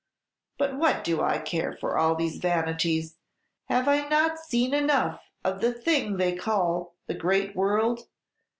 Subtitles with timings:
[0.57, 3.17] But what do I care for all these vanities?
[3.65, 8.07] Have I not seen enough of the thing they call the great world?